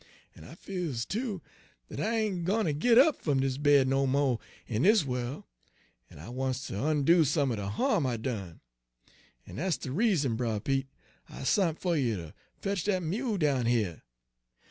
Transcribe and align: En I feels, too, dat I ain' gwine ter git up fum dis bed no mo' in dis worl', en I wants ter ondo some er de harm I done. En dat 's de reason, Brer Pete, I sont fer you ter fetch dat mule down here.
En 0.35 0.43
I 0.45 0.55
feels, 0.55 1.05
too, 1.05 1.43
dat 1.87 1.99
I 1.99 2.15
ain' 2.21 2.43
gwine 2.43 2.65
ter 2.65 2.71
git 2.71 2.97
up 2.97 3.21
fum 3.21 3.39
dis 3.41 3.57
bed 3.59 3.87
no 3.87 4.07
mo' 4.07 4.39
in 4.65 4.81
dis 4.81 5.05
worl', 5.05 5.45
en 6.09 6.17
I 6.17 6.27
wants 6.27 6.65
ter 6.65 6.75
ondo 6.75 7.21
some 7.21 7.51
er 7.51 7.57
de 7.57 7.69
harm 7.69 8.07
I 8.07 8.17
done. 8.17 8.61
En 9.45 9.57
dat 9.57 9.73
's 9.73 9.77
de 9.77 9.91
reason, 9.91 10.35
Brer 10.35 10.59
Pete, 10.59 10.87
I 11.29 11.43
sont 11.43 11.77
fer 11.79 11.93
you 11.95 12.17
ter 12.17 12.33
fetch 12.59 12.85
dat 12.85 13.03
mule 13.03 13.37
down 13.37 13.67
here. 13.67 14.01